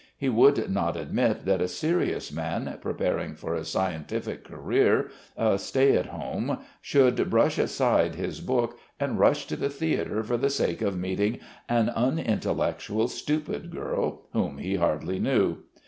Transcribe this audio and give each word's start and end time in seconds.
He 0.17 0.29
would 0.29 0.67
not 0.71 0.97
admit 0.97 1.45
that 1.45 1.61
a 1.61 1.67
serious 1.67 2.31
man, 2.31 2.79
preparing 2.81 3.35
for 3.35 3.53
a 3.53 3.63
scientific 3.63 4.43
career, 4.43 5.11
a 5.37 5.59
stay 5.59 5.95
at 5.95 6.07
home, 6.07 6.57
should 6.81 7.29
brush 7.29 7.59
aside 7.59 8.15
his 8.15 8.41
book 8.41 8.79
and 8.99 9.19
rush 9.19 9.45
to 9.45 9.55
the 9.55 9.69
theatre 9.69 10.23
for 10.23 10.37
the 10.37 10.49
sake 10.49 10.81
of 10.81 10.97
meeting 10.97 11.37
an 11.69 11.89
unintellectual, 11.89 13.07
stupid 13.09 13.69
girl 13.69 14.23
whom 14.33 14.57
he 14.57 14.77
hardly 14.77 15.19
knew. 15.19 15.59